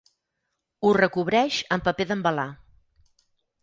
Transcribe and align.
Ho 0.87 0.93
recobreix 0.99 1.61
amb 1.77 1.87
paper 1.91 2.11
d'embalar. 2.13 2.51